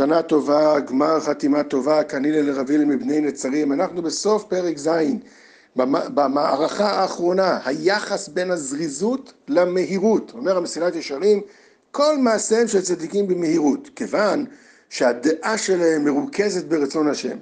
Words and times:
שנה 0.00 0.22
טובה, 0.22 0.80
גמר 0.80 1.20
חתימה 1.20 1.62
טובה, 1.62 2.04
כנילה 2.04 2.42
לרביל 2.42 2.84
מבני 2.84 3.20
נצרים. 3.20 3.72
אנחנו 3.72 4.02
בסוף 4.02 4.44
פרק 4.44 4.78
ז', 4.78 4.88
במערכה 5.76 6.90
האחרונה, 6.90 7.58
היחס 7.64 8.28
בין 8.28 8.50
הזריזות 8.50 9.32
למהירות. 9.48 10.32
אומר 10.34 10.56
המסילת 10.56 10.96
ישרים, 10.96 11.40
כל 11.90 12.18
מעשיהם 12.18 12.68
של 12.68 12.80
צדיקים 12.80 13.28
במהירות, 13.28 13.90
כיוון 13.96 14.44
שהדעה 14.90 15.58
שלהם 15.58 16.04
מרוכזת 16.04 16.64
ברצון 16.64 17.08
השם. 17.08 17.36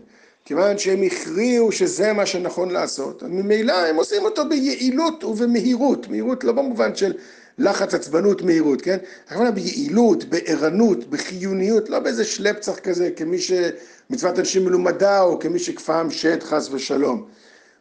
כיוון 0.45 0.79
שהם 0.79 1.03
הכריעו 1.03 1.73
שזה 1.73 2.13
מה 2.13 2.27
שנכון 2.27 2.71
לעשות, 2.71 3.23
ממילא 3.23 3.73
הם 3.73 3.97
עושים 3.97 4.25
אותו 4.25 4.49
ביעילות 4.49 5.25
ובמהירות, 5.25 6.09
מהירות 6.09 6.45
לא 6.45 6.53
במובן 6.53 6.95
של 6.95 7.13
לחץ, 7.59 7.95
עצבנות, 7.95 8.43
מהירות, 8.43 8.83
כן? 8.83 8.99
הכוונה 9.29 9.51
ביעילות, 9.51 10.25
בערנות, 10.25 11.11
בחיוניות, 11.11 11.89
לא 11.89 11.99
באיזה 11.99 12.25
שלפצח 12.25 12.79
כזה, 12.79 13.11
כמי 13.17 13.39
שמצוות 13.39 14.39
אנשים 14.39 14.65
מלומדה, 14.65 15.23
או 15.23 15.39
כמי 15.39 15.59
שכפם 15.59 16.11
שד 16.11 16.43
חס 16.43 16.69
ושלום. 16.73 17.27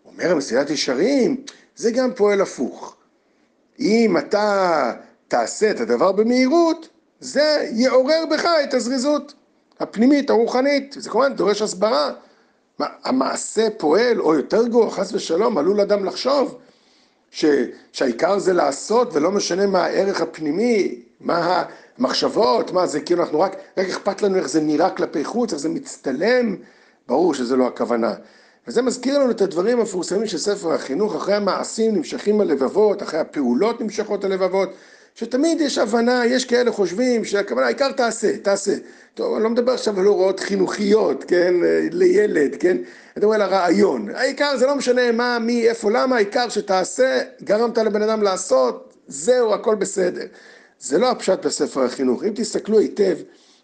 אומר 0.05 0.31
המסילת 0.31 0.69
ישרים, 0.69 1.43
זה 1.75 1.91
גם 1.91 2.13
פועל 2.13 2.41
הפוך. 2.41 2.95
אם 3.79 4.17
אתה 4.17 4.93
תעשה 5.27 5.71
את 5.71 5.79
הדבר 5.79 6.11
במהירות, 6.11 6.89
זה 7.19 7.67
יעורר 7.71 8.23
בך 8.31 8.45
את 8.63 8.73
הזריזות 8.73 9.33
הפנימית, 9.79 10.29
הרוחנית, 10.29 10.95
זה 10.99 11.09
כמובן 11.09 11.33
דורש 11.33 11.61
הסברה. 11.61 12.11
מה, 12.79 12.87
המעשה 13.03 13.67
פועל, 13.77 14.21
או 14.21 14.35
יותר 14.35 14.67
גרוע, 14.67 14.91
חס 14.91 15.13
ושלום, 15.13 15.57
עלול 15.57 15.81
אדם 15.81 16.05
לחשוב 16.05 16.57
ש, 17.31 17.45
שהעיקר 17.91 18.39
זה 18.39 18.53
לעשות 18.53 19.13
ולא 19.13 19.31
משנה 19.31 19.67
מה 19.67 19.85
הערך 19.85 20.21
הפנימי, 20.21 21.01
מה 21.19 21.65
המחשבות, 21.97 22.71
מה 22.71 22.87
זה, 22.87 23.01
כאילו 23.01 23.23
אנחנו 23.23 23.39
רק, 23.39 23.55
רק 23.77 23.87
אכפת 23.87 24.21
לנו 24.21 24.35
איך 24.35 24.47
זה 24.47 24.61
נראה 24.61 24.89
כלפי 24.89 25.23
חוץ, 25.23 25.53
איך 25.53 25.61
זה 25.61 25.69
מצטלם, 25.69 26.55
ברור 27.07 27.33
שזה 27.33 27.55
לא 27.55 27.67
הכוונה. 27.67 28.13
וזה 28.67 28.81
מזכיר 28.81 29.19
לנו 29.19 29.31
את 29.31 29.41
הדברים 29.41 29.79
המפורסמים 29.79 30.27
של 30.27 30.37
ספר 30.37 30.73
החינוך, 30.73 31.15
אחרי 31.15 31.35
המעשים 31.35 31.95
נמשכים 31.95 32.41
הלבבות, 32.41 33.03
אחרי 33.03 33.19
הפעולות 33.19 33.81
נמשכות 33.81 34.23
הלבבות, 34.23 34.69
שתמיד 35.19 35.61
יש 35.61 35.77
הבנה, 35.77 36.25
יש 36.25 36.45
כאלה 36.45 36.71
חושבים 36.71 37.25
שהכוונה, 37.25 37.65
העיקר 37.65 37.91
תעשה, 37.91 38.37
תעשה. 38.37 38.73
טוב, 39.13 39.35
אני 39.35 39.43
לא 39.43 39.49
מדבר 39.49 39.71
עכשיו 39.71 39.99
על 39.99 40.05
הוראות 40.05 40.39
חינוכיות, 40.39 41.23
כן, 41.23 41.53
לילד, 41.91 42.55
כן, 42.59 42.77
אני 42.77 42.85
מדבר 43.17 43.33
על 43.33 43.41
הרעיון. 43.41 44.09
העיקר 44.15 44.57
זה 44.57 44.65
לא 44.65 44.75
משנה 44.75 45.11
מה, 45.11 45.39
מי, 45.39 45.69
איפה, 45.69 45.91
למה, 45.91 46.15
העיקר 46.15 46.49
שתעשה, 46.49 47.21
גרמת 47.43 47.77
לבן 47.77 48.01
אדם 48.01 48.23
לעשות, 48.23 48.93
זהו, 49.07 49.53
הכל 49.53 49.75
בסדר. 49.75 50.25
זה 50.79 50.97
לא 50.97 51.11
הפשט 51.11 51.45
בספר 51.45 51.83
החינוך. 51.83 52.23
אם 52.23 52.31
תסתכלו 52.35 52.79
היטב 52.79 53.17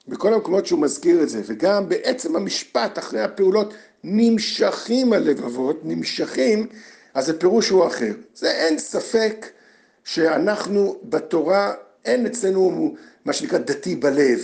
בכל 0.07 0.33
המקומות 0.33 0.65
שהוא 0.65 0.79
מזכיר 0.79 1.23
את 1.23 1.29
זה, 1.29 1.41
וגם 1.45 1.89
בעצם 1.89 2.35
המשפט 2.35 2.99
אחרי 2.99 3.21
הפעולות, 3.21 3.73
נמשכים 4.03 5.13
הלבבות, 5.13 5.79
נמשכים, 5.83 6.67
אז 7.13 7.29
הפירוש 7.29 7.69
הוא 7.69 7.87
אחר. 7.87 8.11
זה 8.35 8.51
אין 8.51 8.79
ספק 8.79 9.45
שאנחנו 10.03 10.97
בתורה, 11.03 11.73
אין 12.05 12.25
אצלנו 12.25 12.95
מה 13.25 13.33
שנקרא 13.33 13.57
דתי 13.57 13.95
בלב. 13.95 14.39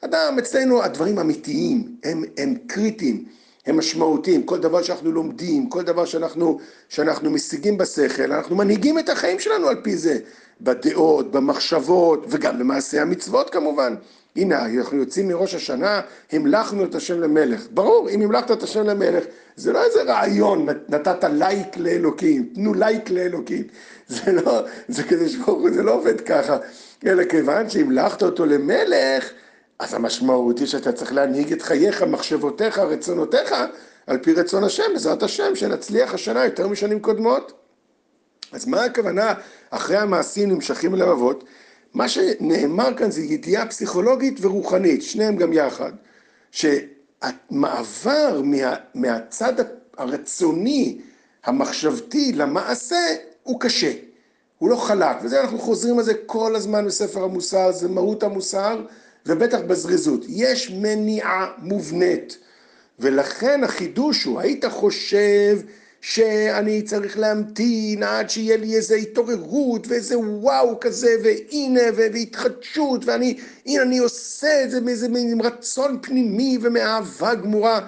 אדם, 0.00 0.36
אצלנו 0.38 0.82
הדברים 0.82 1.18
אמיתיים, 1.18 1.96
הם, 2.04 2.24
הם 2.38 2.54
קריטיים, 2.66 3.24
הם 3.66 3.78
משמעותיים, 3.78 4.42
כל 4.42 4.58
דבר 4.58 4.82
שאנחנו 4.82 5.12
לומדים, 5.12 5.68
כל 5.68 5.82
דבר 5.82 6.04
שאנחנו, 6.04 6.58
שאנחנו 6.88 7.30
משיגים 7.30 7.78
בשכל, 7.78 8.32
אנחנו 8.32 8.56
מנהיגים 8.56 8.98
את 8.98 9.08
החיים 9.08 9.38
שלנו 9.38 9.68
על 9.68 9.76
פי 9.82 9.96
זה, 9.96 10.18
בדעות, 10.60 11.30
במחשבות 11.30 12.26
וגם 12.28 12.58
במעשי 12.58 12.98
המצוות 12.98 13.50
כמובן. 13.50 13.94
הנה, 14.36 14.66
אנחנו 14.66 14.96
יוצאים 14.96 15.28
מראש 15.28 15.54
השנה, 15.54 16.00
המלכנו 16.32 16.84
את 16.84 16.94
השם 16.94 17.20
למלך. 17.20 17.66
ברור, 17.70 18.08
אם 18.10 18.22
המלכת 18.22 18.50
את 18.50 18.62
השם 18.62 18.86
למלך, 18.86 19.24
זה 19.56 19.72
לא 19.72 19.84
איזה 19.84 20.02
רעיון, 20.02 20.66
נתת 20.88 21.24
לייק 21.24 21.76
לאלוקים, 21.76 22.48
תנו 22.54 22.74
לייק 22.74 23.10
לאלוקים. 23.10 23.62
זה 24.08 24.32
לא, 24.32 24.60
זה 24.88 25.02
כזה 25.02 25.28
שברוך 25.28 25.68
זה 25.74 25.82
לא 25.82 25.94
עובד 25.94 26.20
ככה. 26.20 26.56
אלא 27.06 27.24
כיוון 27.24 27.70
שהמלכת 27.70 28.22
אותו 28.22 28.46
למלך, 28.46 29.30
אז 29.78 29.94
המשמעות 29.94 30.58
היא 30.58 30.66
שאתה 30.66 30.92
צריך 30.92 31.12
להנהיג 31.12 31.52
את 31.52 31.62
חייך, 31.62 32.02
מחשבותיך, 32.02 32.78
רצונותיך, 32.78 33.54
על 34.06 34.18
פי 34.18 34.32
רצון 34.32 34.64
השם, 34.64 34.82
בעזרת 34.92 35.22
השם, 35.22 35.56
שנצליח 35.56 36.14
השנה 36.14 36.44
יותר 36.44 36.68
משנים 36.68 37.00
קודמות. 37.00 37.52
אז 38.52 38.66
מה 38.66 38.84
הכוונה 38.84 39.34
אחרי 39.70 39.96
המעשים 39.96 40.48
נמשכים 40.48 40.94
ללבבות? 40.94 41.44
מה 41.94 42.08
שנאמר 42.08 42.96
כאן 42.96 43.10
זה 43.10 43.20
ידיעה 43.20 43.66
פסיכולוגית 43.66 44.38
ורוחנית, 44.40 45.02
שניהם 45.02 45.36
גם 45.36 45.52
יחד. 45.52 45.92
שהמעבר 46.50 48.40
מה, 48.44 48.74
מהצד 48.94 49.52
הרצוני, 49.96 50.98
המחשבתי, 51.44 52.32
למעשה, 52.32 52.96
הוא 53.42 53.60
קשה. 53.60 53.92
הוא 54.58 54.70
לא 54.70 54.76
חלק, 54.76 55.16
וזה 55.22 55.40
אנחנו 55.40 55.58
חוזרים 55.58 55.98
על 55.98 56.04
זה 56.04 56.12
כל 56.26 56.56
הזמן 56.56 56.86
בספר 56.86 57.24
המוסר, 57.24 57.72
זה 57.72 57.88
מהות 57.88 58.22
המוסר, 58.22 58.80
ובטח 59.26 59.58
בזריזות. 59.66 60.24
יש 60.28 60.70
מניעה 60.70 61.52
מובנית, 61.58 62.38
ולכן 62.98 63.64
החידוש 63.64 64.24
הוא, 64.24 64.40
היית 64.40 64.64
חושב 64.64 65.58
שאני 66.00 66.82
צריך 66.82 67.18
להמתין 67.18 68.02
עד 68.02 68.30
שיהיה 68.30 68.56
לי 68.56 68.76
איזו 68.76 68.94
התעוררות 68.94 69.86
ואיזה 69.88 70.18
וואו 70.18 70.80
כזה 70.80 71.16
והנה 71.24 71.80
והתחדשות 71.96 73.04
ואני, 73.04 73.38
הנה 73.66 73.82
אני 73.82 73.98
עושה 73.98 74.64
את 74.64 74.70
זה 74.70 74.80
מאיזה 74.80 75.08
מין 75.08 75.40
רצון 75.40 75.98
פנימי 76.02 76.58
ומאהבה 76.62 77.34
גמורה. 77.34 77.80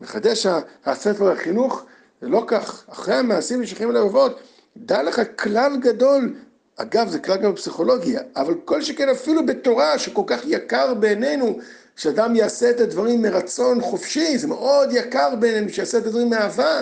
מחדש 0.00 0.46
הספר 0.84 1.32
החינוך, 1.32 1.84
זה 2.22 2.28
לא 2.28 2.44
כך, 2.46 2.84
אחרי 2.88 3.14
המעשים 3.14 3.60
נשכים 3.60 3.90
ללבבות, 3.90 4.40
דע 4.76 5.02
לך 5.02 5.20
כלל 5.36 5.76
גדול, 5.80 6.34
אגב 6.76 7.08
זה 7.08 7.18
כלל 7.18 7.36
גם 7.36 7.52
בפסיכולוגיה, 7.52 8.20
אבל 8.36 8.54
כל 8.64 8.82
שכן 8.82 9.08
אפילו 9.08 9.46
בתורה 9.46 9.98
שכל 9.98 10.22
כך 10.26 10.40
יקר 10.46 10.94
בעינינו, 10.94 11.58
שאדם 11.96 12.36
יעשה 12.36 12.70
את 12.70 12.80
הדברים 12.80 13.22
מרצון 13.22 13.80
חופשי, 13.80 14.38
זה 14.38 14.46
מאוד 14.46 14.88
יקר 14.92 15.34
בעינינו 15.36 15.68
שיעשה 15.68 15.98
את 15.98 16.06
הדברים 16.06 16.30
מאהבה. 16.30 16.80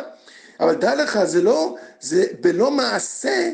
אבל 0.60 0.74
דע 0.74 0.94
לך, 0.94 1.24
זה 1.24 1.42
לא, 1.42 1.76
זה 2.00 2.24
בלא 2.40 2.70
מעשה, 2.70 3.52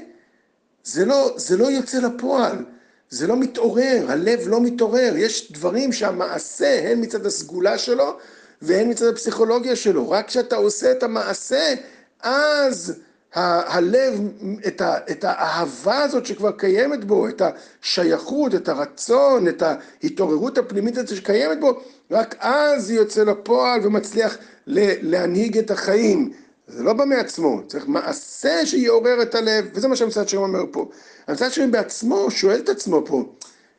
זה 0.84 1.04
לא, 1.04 1.34
זה 1.36 1.56
לא 1.56 1.66
יוצא 1.66 1.98
לפועל, 1.98 2.64
זה 3.10 3.26
לא 3.26 3.36
מתעורר, 3.36 4.04
הלב 4.08 4.48
לא 4.48 4.60
מתעורר, 4.60 5.12
יש 5.16 5.52
דברים 5.52 5.92
שהמעשה, 5.92 6.90
הן 6.90 7.00
מצד 7.04 7.26
הסגולה 7.26 7.78
שלו 7.78 8.18
והן 8.62 8.90
מצד 8.90 9.06
הפסיכולוגיה 9.06 9.76
שלו, 9.76 10.10
רק 10.10 10.26
כשאתה 10.26 10.56
עושה 10.56 10.92
את 10.92 11.02
המעשה, 11.02 11.74
אז 12.20 12.94
הלב, 13.34 14.20
את, 14.66 14.80
ה- 14.80 14.98
את 15.10 15.24
האהבה 15.24 16.02
הזאת 16.02 16.26
שכבר 16.26 16.50
קיימת 16.50 17.04
בו, 17.04 17.28
את 17.28 17.42
השייכות, 17.82 18.54
את 18.54 18.68
הרצון, 18.68 19.48
את 19.48 19.62
ההתעוררות 19.62 20.58
הפנימית 20.58 20.96
הזאת 20.96 21.16
שקיימת 21.16 21.60
בו, 21.60 21.80
רק 22.10 22.34
אז 22.38 22.90
היא 22.90 22.98
יוצא 22.98 23.24
לפועל 23.24 23.86
ומצליח 23.86 24.36
להנהיג 24.66 25.58
את 25.58 25.70
החיים. 25.70 26.32
זה 26.68 26.82
לא 26.82 26.92
בא 26.92 27.04
מעצמו, 27.04 27.60
צריך 27.66 27.88
מעשה 27.88 28.66
שיעורר 28.66 29.22
את 29.22 29.34
הלב, 29.34 29.68
וזה 29.74 29.88
מה 29.88 29.96
שהמצד 29.96 30.28
שלהם 30.28 30.42
אומר 30.42 30.64
פה. 30.72 30.88
המצד 31.28 31.52
שלהם 31.52 31.70
בעצמו 31.70 32.30
שואל 32.30 32.60
את 32.60 32.68
עצמו 32.68 33.02
פה, 33.06 33.24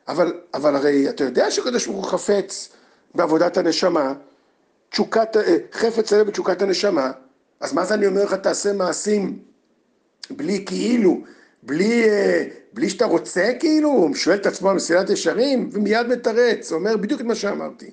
אבל, 0.07 0.33
אבל 0.53 0.75
הרי 0.75 1.09
אתה 1.09 1.23
יודע 1.23 1.51
שקדוש 1.51 1.87
ברוך 1.87 1.97
הוא 1.97 2.11
חפץ 2.19 2.69
בעבודת 3.15 3.57
הנשמה, 3.57 4.13
תשוקת, 4.89 5.37
אה, 5.37 5.57
חפץ 5.71 6.13
הלב 6.13 6.27
בתשוקת 6.27 6.61
הנשמה, 6.61 7.11
אז 7.59 7.73
מה 7.73 7.85
זה 7.85 7.93
אני 7.93 8.07
אומר 8.07 8.23
לך 8.23 8.33
תעשה 8.33 8.73
מעשים 8.73 9.39
בלי 10.29 10.65
כאילו, 10.65 11.21
בלי, 11.63 12.09
אה, 12.09 12.43
בלי 12.73 12.89
שאתה 12.89 13.05
רוצה 13.05 13.51
כאילו, 13.59 13.89
הוא 13.89 14.15
שואל 14.15 14.35
את 14.35 14.45
עצמו 14.45 14.69
על 14.69 14.75
מסילת 14.75 15.09
ישרים, 15.09 15.69
ומיד 15.71 16.07
מתרץ, 16.07 16.71
אומר 16.71 16.97
בדיוק 16.97 17.21
את 17.21 17.25
מה 17.25 17.35
שאמרתי. 17.35 17.91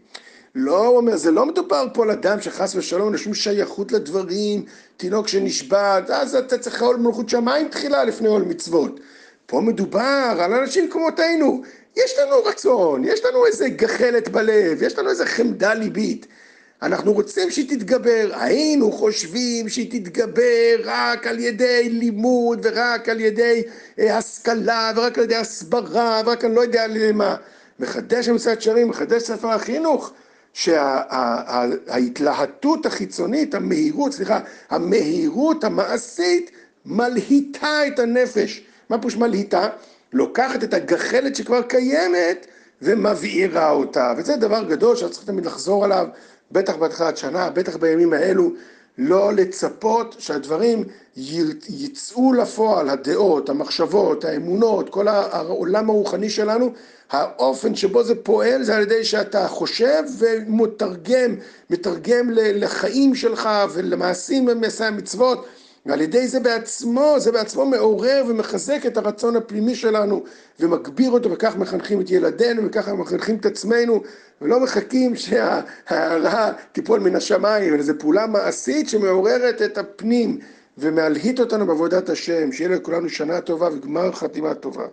לא, 0.54 0.86
הוא 0.86 0.96
אומר, 0.96 1.16
זה 1.16 1.30
לא 1.30 1.46
מדובר 1.46 1.86
פה 1.94 2.02
על 2.02 2.10
אדם 2.10 2.40
שחס 2.40 2.74
ושלום 2.74 3.08
אין 3.08 3.18
שום 3.18 3.34
שייכות 3.34 3.92
לדברים, 3.92 4.64
תינוק 4.96 5.28
שנשבת, 5.28 6.10
אז 6.10 6.34
אתה 6.34 6.58
צריך 6.58 6.82
לעול 6.82 6.96
מלכות 6.96 7.28
שמיים 7.28 7.68
תחילה 7.68 8.04
לפני 8.04 8.28
עול 8.28 8.42
מצוות. 8.42 9.00
פה 9.46 9.60
מדובר 9.60 10.36
על 10.38 10.52
אנשים 10.52 10.90
כמותנו, 10.90 11.62
יש 11.96 12.18
לנו 12.18 12.44
רצון, 12.44 13.04
יש 13.04 13.24
לנו 13.24 13.46
איזה 13.46 13.68
גחלת 13.68 14.28
בלב, 14.28 14.82
יש 14.82 14.98
לנו 14.98 15.10
איזה 15.10 15.26
חמדה 15.26 15.74
ליבית. 15.74 16.26
אנחנו 16.82 17.12
רוצים 17.12 17.50
שהיא 17.50 17.68
תתגבר, 17.68 18.30
היינו 18.32 18.92
חושבים 18.92 19.68
שהיא 19.68 19.90
תתגבר 19.90 20.76
רק 20.84 21.26
על 21.26 21.38
ידי 21.38 21.88
לימוד 21.88 22.58
ורק 22.62 23.08
על 23.08 23.20
ידי 23.20 23.62
אה, 23.98 24.16
השכלה 24.16 24.92
ורק 24.96 25.18
על 25.18 25.24
ידי 25.24 25.36
הסברה 25.36 26.22
ורק 26.26 26.44
אני 26.44 26.54
לא 26.54 26.60
יודע 26.60 26.86
למה. 26.86 27.36
מחדש 27.80 28.28
המצוות 28.28 28.62
שרים, 28.62 28.88
מחדש 28.88 29.22
ספר 29.22 29.48
החינוך. 29.48 30.12
שההתלהטות 30.56 32.86
החיצונית, 32.86 33.54
המהירות, 33.54 34.12
סליחה, 34.12 34.40
המהירות 34.70 35.64
המעשית 35.64 36.50
מלהיטה 36.86 37.86
את 37.86 37.98
הנפש. 37.98 38.62
מה 38.90 38.98
פירוש 38.98 39.16
מלהיטה? 39.16 39.68
לוקחת 40.12 40.64
את 40.64 40.74
הגחלת 40.74 41.36
שכבר 41.36 41.62
קיימת 41.62 42.46
ומבעירה 42.82 43.70
אותה, 43.70 44.14
וזה 44.16 44.36
דבר 44.36 44.64
גדול 44.64 44.96
שצריך 44.96 45.26
תמיד 45.26 45.46
לחזור 45.46 45.84
עליו, 45.84 46.06
בטח 46.52 46.76
בהתחלת 46.76 47.16
שנה, 47.16 47.50
בטח 47.50 47.76
בימים 47.76 48.12
האלו, 48.12 48.50
לא 48.98 49.32
לצפות 49.32 50.16
שהדברים 50.18 50.84
יצאו 51.68 52.32
לפועל, 52.32 52.88
הדעות, 52.90 53.48
המחשבות, 53.48 54.24
האמונות, 54.24 54.88
כל 54.88 55.08
העולם 55.08 55.90
הרוחני 55.90 56.30
שלנו, 56.30 56.72
האופן 57.10 57.74
שבו 57.74 58.02
זה 58.02 58.14
פועל 58.22 58.62
זה 58.62 58.76
על 58.76 58.82
ידי 58.82 59.04
שאתה 59.04 59.48
חושב 59.48 60.02
ומתרגם, 60.18 61.34
מתרגם 61.70 62.30
לחיים 62.32 63.14
שלך 63.14 63.48
ולמעשים 63.72 64.46
במעשי 64.46 64.84
המצוות, 64.84 65.46
ועל 65.86 66.00
ידי 66.00 66.28
זה 66.28 66.40
בעצמו, 66.40 67.14
זה 67.18 67.32
בעצמו 67.32 67.66
מעורר 67.66 68.24
ומחזק 68.28 68.86
את 68.86 68.96
הרצון 68.96 69.36
הפנימי 69.36 69.74
שלנו 69.74 70.24
ומגביר 70.60 71.10
אותו 71.10 71.30
וכך 71.30 71.56
מחנכים 71.56 72.00
את 72.00 72.10
ילדינו 72.10 72.62
וככה 72.64 72.94
מחנכים 72.94 73.36
את 73.36 73.46
עצמנו 73.46 74.02
ולא 74.40 74.60
מחכים 74.60 75.16
שההערה 75.16 76.52
תיפול 76.72 77.00
מן 77.00 77.16
השמיים, 77.16 77.74
אלא 77.74 77.82
זו 77.82 77.92
פעולה 77.98 78.26
מעשית 78.26 78.88
שמעוררת 78.88 79.62
את 79.62 79.78
הפנים 79.78 80.38
ומלהיט 80.78 81.40
אותנו 81.40 81.66
בעבודת 81.66 82.08
השם, 82.08 82.52
שיהיה 82.52 82.70
לכולנו 82.70 83.08
שנה 83.08 83.40
טובה 83.40 83.68
וגמר 83.72 84.12
חתימה 84.12 84.54
טובה. 84.54 84.86